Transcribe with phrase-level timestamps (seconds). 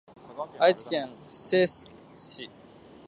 [0.57, 2.49] 愛知県清須市